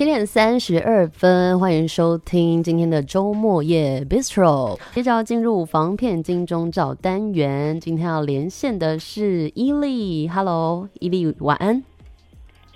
[0.00, 4.78] 七点三十二分，欢迎收听今天的周末夜 Bistro。
[4.94, 10.26] 接着要进入防骗金钟罩单元，今天要连线的是伊利。
[10.26, 11.82] Hello，伊利，晚安。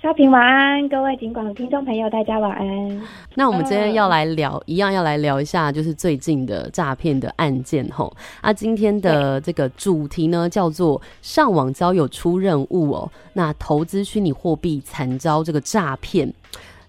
[0.03, 3.01] 少平晚安，各位警广听众朋友，大家晚安。
[3.33, 8.15] 那我们今天要来聊，呃、一样要来聊一下，就是最近的诈骗的案件吼。
[8.41, 13.11] 啊，今天的这个主题呢，叫做上网交友出任务哦。
[13.33, 16.31] 那投资虚拟货币惨遭这个诈骗。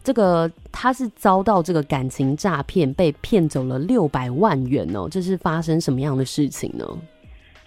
[0.07, 5.09] 这个他是遭到这个感情诈骗，被骗走了六百万元哦。
[5.11, 6.87] 这是发生什么样的事情呢？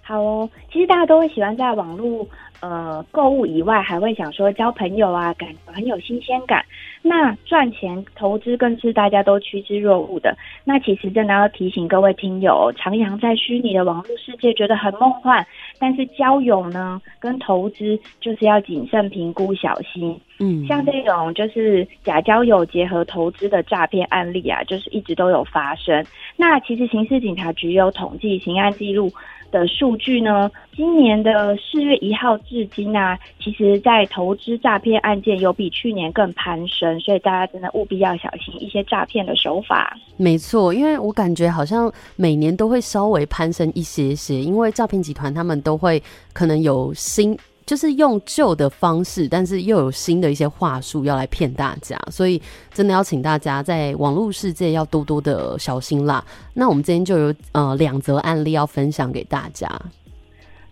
[0.02, 2.26] 好哦，其实大家都会喜欢在网络
[2.62, 6.64] 呃购物以外，还会想说交朋友啊，感觉很有新鲜感。
[7.02, 10.36] 那赚钱投资更是大家都趋之若鹜的。
[10.64, 15.46] 那其实真的要提醒各位听友，徜徉在虚拟的网络世界，觉得很梦幻，
[15.80, 20.20] 但是交友呢跟投资就是要谨慎评估，小心。
[20.42, 26.06] 嗯，像这种就是假交友结合投资的诈骗案例啊，就是一直都有发生。
[26.38, 29.12] 那其实刑事警察局有统计刑案记录
[29.52, 39.98] 的数据呢，今年的四月一号至今啊，其实在投资诈骗案件有比去年更攀升，所以大家真的务必要小心一些诈骗的手法。
[40.18, 46.02] 没错，因为我感觉好像每年都会稍微攀升一些些，因为诈骗集团他们都会
[46.34, 47.38] 可能有新。
[47.70, 52.42] 就是用旧的方式，但是又有新的一些话术要来骗大家，所以
[52.74, 56.26] 真的要请大家在网络世界要多多的小心啦。
[56.56, 59.70] 那我们今天就有呃两则案例要分享给大家。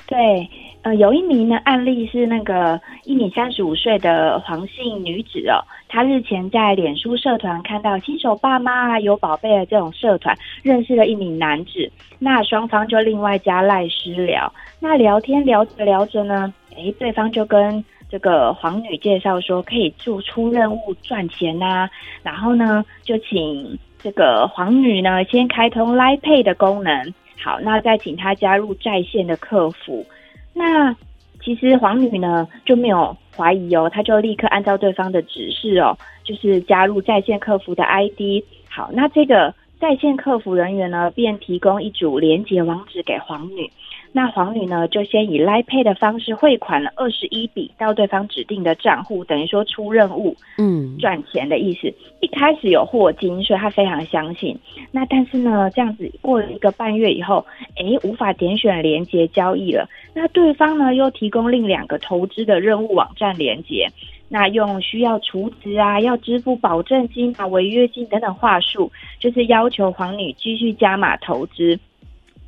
[0.08, 0.50] 对，
[0.84, 16.54] 呃，有一名呢案例是那个一名三十五岁的黄姓女子哦，她日前在脸书社团看到新手爸妈啊有宝贝的这种社团，认识了一名男子，那双方就另外加赖私聊，那聊天聊着聊着呢。
[16.78, 21.90] 诶，对方就跟这个黄女介绍说可以做出任务赚钱呐、啊，
[22.24, 27.14] 然后呢就请这个黄女呢先开通 l i Pay 的功能，
[27.44, 30.06] 好，那再请他加入在线的客服。
[30.54, 30.94] 那
[31.42, 38.44] 其实黄女呢就没有怀疑哦，她就立刻按照对方的指示哦，就是加入在线客服的 ID。
[38.68, 43.72] 好，那这个在线客服人员呢便提供一组连接网址给黄女。
[44.18, 51.94] 那黄女呢，就先以 Line Pay 的方式汇款了二十一笔到对方指定的账户，等于说出任务，嗯，赚钱的意思。
[52.20, 54.58] 一开始有获金，所以她非常相信。
[54.92, 57.46] 那但是呢，这样子过了一个半月以后，
[57.76, 59.88] 诶，无法点选连接交易了。
[60.16, 63.88] 那对方呢，又提供另两个投资的任务网站连接，
[64.30, 71.80] 那用需要储值啊，要支付保证金啊、违约金等等话术，就是要求黄女继续加码投资。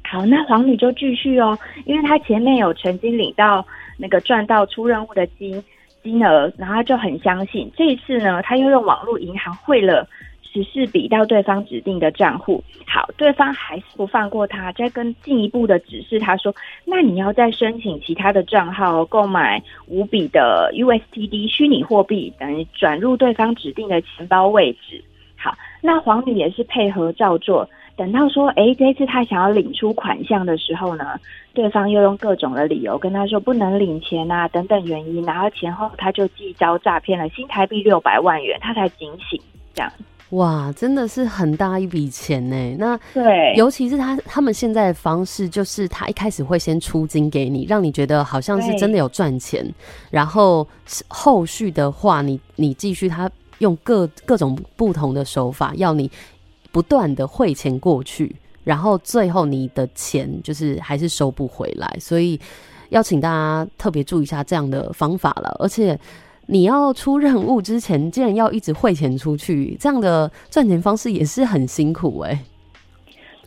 [0.09, 1.55] 好，那黄女就继续哦，
[1.85, 3.63] 因为她前面有曾经领到
[3.95, 5.63] 那个赚到出任务的金
[6.01, 7.71] 金额，然后她就很相信。
[7.77, 10.09] 这一次呢，她又用网络银行汇了
[10.41, 12.63] 十四笔到对方指定的账户。
[12.87, 16.51] 好，对方还是不放过她，再跟进一步的指示她说
[16.85, 25.03] ：“那你要再申请其他的账号购买五笔的 USDT 虚拟货币，等于转入对方指定的钱包位置。”
[25.37, 27.69] 好，那黄女也是配合照做。
[27.99, 31.19] 等到说，哎，这次他想要领出款项的时候呢，
[31.53, 39.37] 对方又用各种的理由跟他说不能领钱啊，等等原因，然后前后他就记招诈骗了新台币六百万元，他才警醒。
[39.73, 39.91] 这样，
[40.29, 42.75] 哇，真的是很大一笔钱呢。
[42.79, 49.69] 那对，尤其是他他们现在的方式，就是他一开始会先出金给你，让你觉得好像是真的有赚钱，
[50.09, 50.65] 然后
[51.09, 56.09] 后续的话你，你你继续他用各各种不同的手法要你。
[56.71, 62.39] 不断的汇钱过去，然后最后你的钱就是还是收不回来，所以
[62.89, 65.55] 要请大家特别注意一下这样的方法了。
[65.59, 65.99] 而且
[66.47, 72.39] 你要出任务之前，竟然要一直汇钱出去，这样的赚钱方式也是很辛苦诶、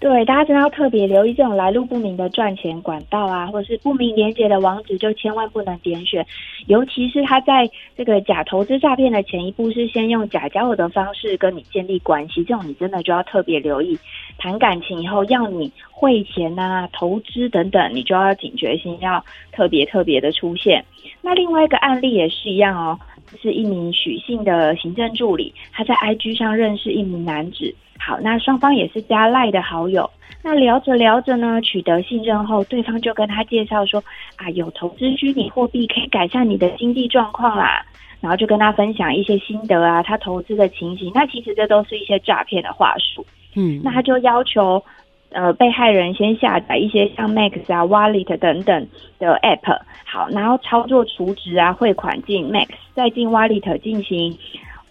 [0.02, 6.26] 对，大家真的要特别留意这种来路不明的赚钱管道啊，或者是不明连结的网址，就千万不能点选。
[6.66, 13.96] 尤其是他在这个假投资诈骗的前一步，是先用假交友的方式跟你建立关系，这种你真的就要特别留意。
[14.38, 20.84] 谈感情以后要你汇钱啊、投资等等，你就要警觉性要特别特别的出现。
[21.20, 22.98] 那另外一个案例也是一样哦，
[23.40, 27.74] 是一名许姓的行政助理，他在 IG 上认识一名男子。
[27.98, 30.10] 好，那双方也是加赖的好友。
[30.42, 34.02] 那聊着聊着呢，取得信任后，对方就跟他介绍说
[34.34, 37.86] ：“啊，有投资虚拟货币可以改善你的经济状况啦。”
[38.20, 41.12] 然后就跟他分享一些心得啊，他投资的情形。
[41.14, 43.24] 那其实这都是一些诈骗的话术。
[43.54, 44.82] 嗯，那他就要求
[45.30, 48.88] 呃被害人先下载一些像 Max 啊、Wallet 等等
[49.20, 49.80] 的 App。
[50.04, 54.38] 好，然后操作储值啊、汇款进 Max，再进 Wallet 进行。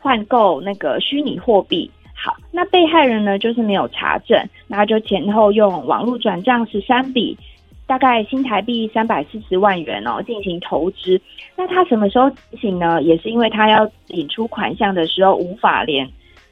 [0.03, 1.91] 换购那个虚拟货币。
[2.15, 4.35] 好，那被害人呢，就是没有查证，
[4.67, 7.37] 然后就前后用网络转账十三笔，
[7.85, 11.21] 大概新台币三百四十万元哦，进行投资。
[11.55, 12.99] 那他什么时候醒呢？
[13.03, 16.09] 也是因为他要领出款项的时候无法连，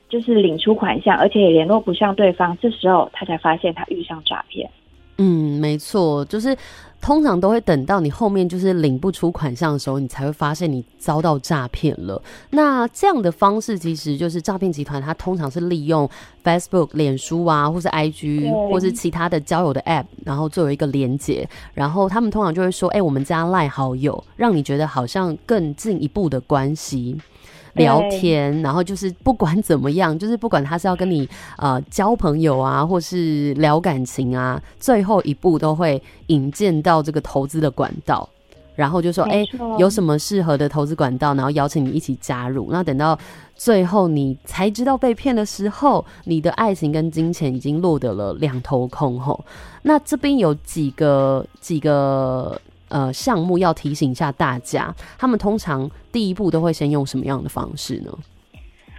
[0.10, 4.70] 就是领出款项，而且也联络不上对方，这时候他才发现他遇上诈骗。
[5.22, 6.58] 嗯，没错，就是
[7.02, 12.22] 通常都会等到你后面就是领不出款项的时候，你才会发现你遭到诈骗了。
[12.52, 16.10] 那这样的方式其实就是诈骗集团，它通常是利用
[16.42, 27.18] Facebook、脸书啊，或是 IG，或是其他的交友的 App，然后作为一个连接，然后他们通常就会说：“哎、欸，我们加赖好友，让你觉得好像更进一步的关系。”
[27.74, 31.28] 聊天，然后就是不管怎么样，就是不管他是要跟你
[31.58, 38.28] 呃交朋友啊，或是聊感情啊，最后一步都会引荐到这个投资的管道，
[38.76, 42.70] 然后就说哎、欸，有什么适合的投资管道，然后邀请你一起加入。
[42.72, 43.18] 那等到
[43.56, 49.44] 最后你才知道被骗的时候，你的爱情跟金钱已经落得了两头空吼。
[49.84, 52.60] 那这边有几个几个。
[52.90, 58.12] 呃，项目要提醒一下大家，他们通常第一步都会先用什么样的方式呢？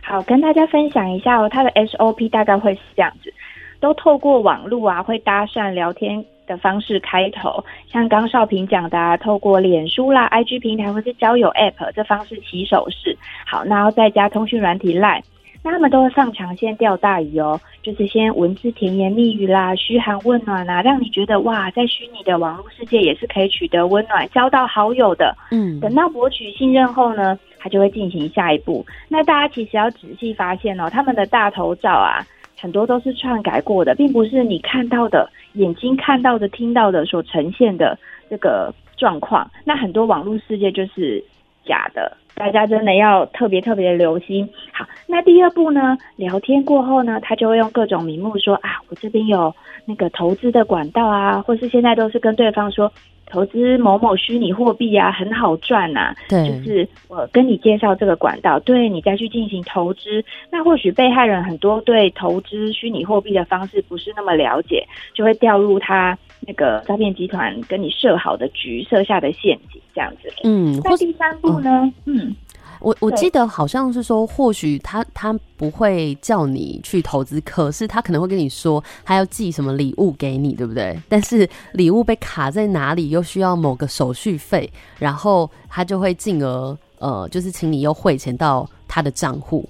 [0.03, 3.33] 好，跟大家分享一下哦，他的 SOP 大概会是这样子，
[3.79, 13.17] 都透过网络啊，会搭讪聊天的方式开头，像刚少平讲的啊，透过脸书啦、IG 平台或是交友 App 这方式起手式，
[13.47, 15.23] 好，然后再加通讯软体 Line。
[15.62, 25.37] 那他们都会放长线钓大鱼哦，就是先文字甜言蜜语啦、嘘寒问暖啦，让你觉得哇，在虚拟的网络世界也是可以取得温暖、交到好友的。
[25.51, 28.85] 嗯，等到博取信任后呢，他就会进行下一步。
[29.09, 32.25] 那大家其实要仔细发现哦，他们的大头照啊，
[32.59, 37.99] 很多都是篡改过的，并不是你看到的、眼睛看到的、听到的所呈现的
[38.31, 39.51] 这个状况。
[39.65, 41.23] 那很多网络世界就是
[41.67, 42.17] 假的。
[42.35, 44.49] 大家真的要特别特别的留心。
[44.73, 45.97] 好，那第二步呢？
[46.17, 49.55] 聊天过后呢，他就会用各种名目说啊，我这边有
[49.85, 52.91] 那个投资的管道啊，或是现在都是跟对方说
[53.27, 56.17] 投资某某虚拟货币啊，很好赚呐、啊。
[56.29, 60.25] 对，就是我跟你介绍这个管道，对你再去进行投资。
[60.50, 69.81] 那或许被害人很多对投资虚拟货币的方式不是那么了解，就会掉入他那个诈骗集团跟你设好的局、设下的陷阱。
[69.93, 71.93] 这样子，嗯，那第三步呢？
[72.05, 72.33] 嗯，
[72.79, 80.97] 我我记得好像是说，或许他他不会叫你去投资，可是他可能会跟你说，他要寄什么礼物给你，对不对？
[81.09, 89.69] 但是礼物被卡在哪里，又需要某个手续费，然后他就会进而呃，就是请你又汇钱到他的账户，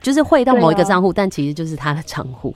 [0.00, 2.52] 就是汇到某一个账户，哦，但其实就是他的账户。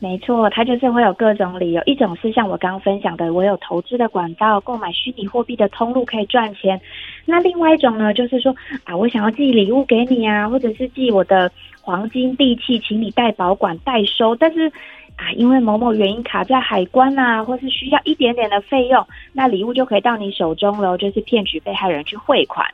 [0.00, 6.78] 没错，他就是会有各种理由，一种是像我刚刚分享的，我有投资的管道，购买虚拟货币的通路可以赚钱。
[7.24, 8.54] 那另外一种呢，就是说
[8.84, 11.50] 啊，我想要寄礼物给你啊，或者是寄我的
[11.80, 14.36] 黄金地契，请你代保管代收。
[14.36, 14.68] 但是
[15.16, 22.66] 啊，因为某某原因卡在海关啊，或是需要一点点的费用，那礼物就可以到你手中了，就是骗取被害人去汇款。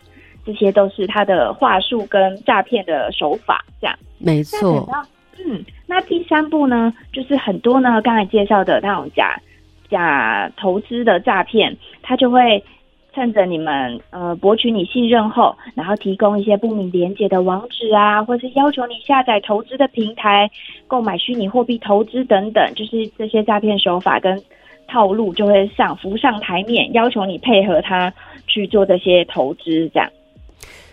[0.44, 4.88] 这些都是他的话术跟诈骗的手法，这样没错。
[5.46, 9.40] 嗯，那第三步呢，就是很多呢，刚才介绍的那种假
[9.88, 12.62] 假投资的诈骗，他就会
[13.12, 20.50] 趁着你们呃博取你信任后，然后提供一些不明连结的网址啊，或是要求你下载投资的平台，
[20.86, 24.40] 购买虚拟货币投资等等，就是这些诈骗手法跟
[24.86, 28.12] 套路就会上浮上台面，要求你配合他
[28.46, 30.10] 去做这些投资，这样。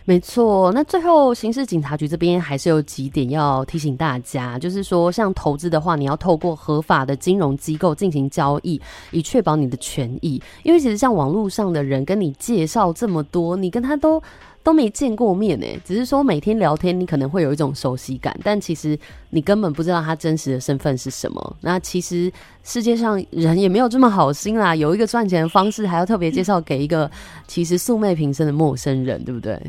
[0.10, 8.80] 没错，那最后刑事警察局这边还是有几点要提醒大家，就是说，像投资的话，你要透过合法的金融机构进行交易，
[9.12, 10.42] 以确保你的权益。
[10.64, 14.24] 因为其实像网络上的人跟你介绍这么多，你跟他都
[14.64, 18.98] 都没见过面诶，只是说每天聊天，你可能会有一种熟悉感，但其实
[19.30, 21.58] 你根本不知道他真实的身份是什么。
[21.60, 22.32] 那其实
[22.64, 27.12] 世界上人也没有这么好心啦，有一个赚钱的方式，还要特别介绍给一个
[27.46, 29.62] 其实素昧平生的陌生人，对不对？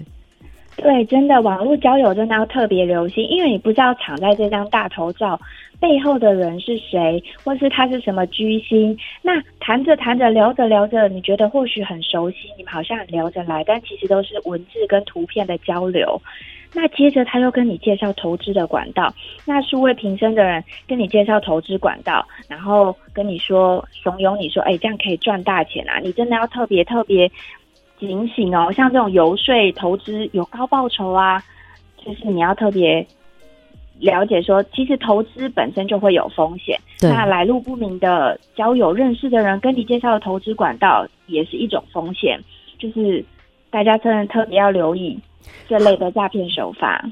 [0.80, 5.38] 对，真的网络交友真的要特别留心，因为你不知道藏在这张大头照
[5.80, 8.96] 背后的人是谁，或是他是什么居心。
[9.20, 16.20] 那谈着谈着，聊着聊着，你觉得或许很熟悉，你们好像很聊着来，但其实都是文字跟图片的交流。
[16.72, 19.12] 那接着他又跟你介绍投资的管道，
[19.44, 25.98] 那素未平生的人跟你介绍投资管道，然后跟你说怂恿你说，哎，这样可以赚大钱啊！
[25.98, 27.28] 你真的要特别特别。
[27.98, 31.42] 警醒哦，像这种游说投资有高报酬啊，
[32.04, 33.06] 就是你要特别
[33.98, 36.78] 了解说，其实投资本身就会有风险。
[37.00, 42.40] 那来路不明的交友认识的人跟你介绍的投资管道也是一种风险，
[42.78, 43.24] 就是
[43.70, 45.18] 大家真的特别要留意
[45.68, 47.04] 这类的诈骗手法。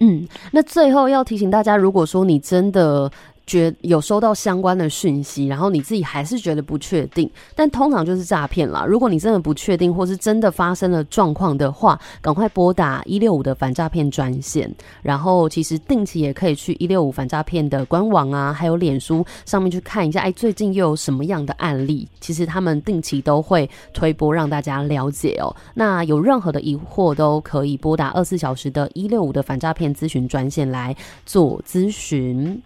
[0.00, 3.10] 嗯，那最后要提醒大家，如果说你真的。
[3.46, 8.84] 觉有收到相关的讯息，然后你自己还是觉得不确定，但通常就是诈骗啦。
[8.86, 14.72] 如果你真的不确定，或是真的发生了状况的话，赶快拨打一六五的反诈骗专线。
[15.02, 22.08] 然后其实定期也可以去一六五反诈骗的官网啊，还有脸书上面去看一下，哎，最近又有什么样的案例？
[22.20, 25.54] 其实他们定期都会推播让大家了解哦。
[25.74, 30.96] 那有任何的疑惑都可以拨打二十四小时的一六五的反诈骗咨询专线来
[31.26, 32.62] 做咨询。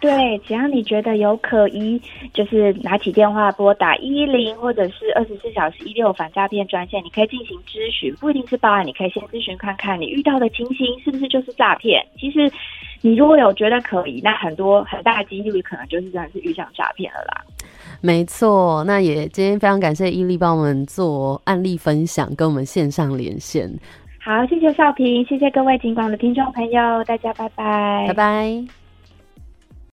[0.00, 2.00] 对，只要你觉得有可疑，
[2.32, 12.02] 就是拿起电话拨打一一零，或者是二十四小时一六反诈骗专线，你可以进行咨询，不一定是报案，你可以先咨询看看你遇到的情形是不是就是诈骗。
[12.18, 12.50] 其实
[13.02, 17.44] 你如果有觉得可疑，那很多很大的几率可能就是真的是遇上诈骗了啦。
[18.00, 23.70] 没错，那也今天非常感谢伊利帮我们做案例分享，跟我们线上连线。
[24.18, 28.79] 好，谢谢少平，谢谢各位警广的听众朋友，大家拜拜，拜拜。